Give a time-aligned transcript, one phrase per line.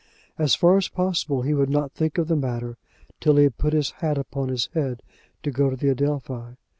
[0.39, 2.79] As far as possible he would not think of the matter
[3.19, 5.03] till he had put his hat upon his head
[5.43, 6.55] to go to the Adelphi.